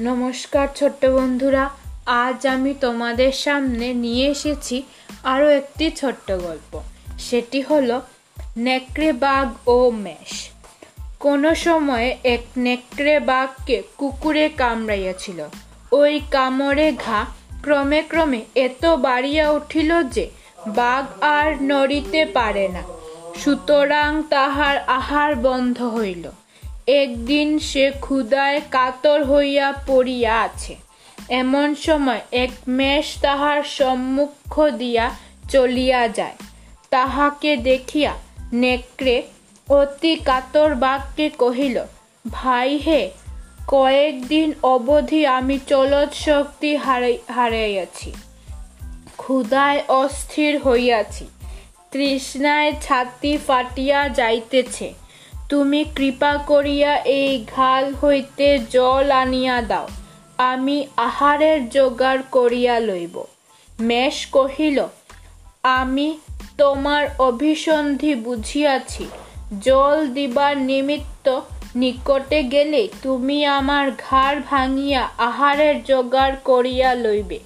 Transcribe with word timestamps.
নমস্কার 0.00 0.68
ছোট্ট 0.76 1.06
বন্ধুরা, 1.06 1.70
আজ 2.06 2.46
আমি 2.46 2.74
তোমাদের 2.80 3.32
সামনে 3.32 3.94
নিয়ে 3.94 4.26
এসেছি 4.28 4.82
আরও 5.22 5.48
একটি 5.48 5.90
ছোট্ট 5.90 6.32
গল্প। 6.32 6.80
সেটি 7.18 7.60
হলো 7.60 8.00
নেকড়ে 8.56 9.12
বাঘ 9.12 9.68
ও 9.68 9.90
মেষ। 9.90 10.50
কোনো 11.18 11.54
সময়ে 11.54 12.18
এক 12.24 12.42
নেকড়ে 12.56 13.20
বাঘকে 13.20 13.82
কুকুরে 13.98 14.48
কামড়াইয়াছিল। 14.48 15.46
ওই 15.92 16.20
কামড়ে 16.30 16.92
ঘা 16.92 17.26
ক্রমে 17.62 18.02
ক্রমে 18.02 18.44
এত 18.54 18.86
বাড়িয়া 18.86 19.50
উঠিল 19.50 20.02
যে 20.02 20.30
বাঘ 20.66 21.22
আর 21.22 21.62
নড়িতে 21.62 22.24
পারে 22.24 22.68
না। 22.68 22.82
সুতরাং 23.38 24.22
তাহার 24.30 24.78
আহার 24.78 25.36
বন্ধ 25.36 25.82
হইল। 25.82 26.30
একদিন 26.86 27.58
সে 27.58 27.92
ক্ষুধায় 28.00 28.60
কাতর 28.70 29.24
হইয়া 29.24 29.72
পড়িয়া 29.86 30.40
আছে 30.40 30.76
এমন 31.28 31.74
সময় 31.74 32.20
এক 32.32 32.50
মেষ 32.68 33.20
তাহার 33.20 33.62
সম্মুখ 33.62 34.68
দিয়া 34.68 35.10
চলিয়া 35.48 36.08
যায়। 36.08 36.36
তাহাকে 36.90 37.56
দেখিয়া 37.56 38.12
নেকড়ে 38.52 39.22
অতি 39.68 40.16
কাতর 40.16 40.74
বাক্যে 40.74 41.28
কহিল, 41.28 41.84
ভাই 42.30 42.76
হে, 42.76 43.10
কয়েকদিন 43.66 44.52
অবধি 44.62 45.26
আমি 45.26 45.58
চলৎ 45.66 46.14
শক্তি 46.14 46.76
হারাই, 46.76 47.18
হারাইয়াছি। 47.34 48.12
ক্ষুধায় 49.16 49.82
অস্থির 49.88 50.58
হইয়াছি। 50.58 51.26
তৃষ্ণায় 51.90 52.72
ছাতি 52.82 53.38
ফাটিয়া 53.46 54.08
যাইতেছে। 54.08 54.94
তুমি 55.50 55.84
কৃপা 55.96 56.32
করিয়া 56.46 56.92
এই 56.96 57.44
ঘাল 57.56 57.94
হইতে 57.94 58.58
জল 58.70 59.10
আনিয়া 59.10 59.62
দাও। 59.62 59.88
আমি 60.38 60.86
আহারের 60.96 61.68
জোগাড় 61.68 62.22
করিয়া 62.30 62.80
লইব। 62.80 63.24
মেষ 63.80 64.26
কহিল, 64.26 64.86
আমি 65.62 66.18
তোমার 66.58 67.06
অভিসন্ধি 67.18 68.14
বুঝিয়াছি। 68.14 69.06
জল 69.60 70.06
দিবার 70.06 70.58
নিমিত্ত 70.58 71.40
নিকটে 71.76 72.42
গেলে 72.42 72.88
তুমি 73.02 73.46
আমার 73.46 73.90
ঘাড় 74.10 74.38
ভাঙিয়া 74.50 75.08
আহারের 75.18 75.84
জোগাড় 75.84 76.36
করিয়া 76.44 76.94
লইবে। 76.94 77.38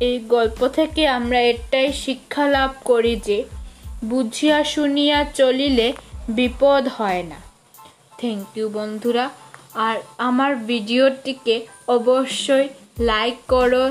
এই 0.00 0.18
গল্প 0.18 0.68
থেকে 0.68 1.08
আমরা 1.08 1.40
এটাই 1.40 1.92
শিক্ষা 1.92 2.46
লাভ 2.46 2.70
করি 2.84 3.20
যে, 3.24 3.44
বুঝিয়া 4.04 4.64
শুনিয়া 4.64 5.24
চলিলে 5.34 5.92
বিপদ 6.38 6.82
হয় 6.98 7.22
না। 7.30 7.38
থ্যাংক 8.20 8.44
ইউ 8.58 8.66
বন্ধুরা। 8.78 9.26
আর 9.86 9.96
আমার 10.28 10.52
ভিডিওটিকে 10.70 11.56
অবশ্যই 11.96 12.66
লাইক 13.10 13.36
করো 13.54 13.84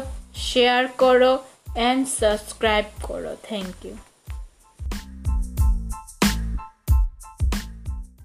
শেয়ার 0.50 0.84
করো 1.04 1.32
অ্যান্ড 1.78 2.04
সাবস্ক্রাইব 2.20 2.88
করো। 3.08 3.32
Thank 3.50 3.76
you 3.86 3.96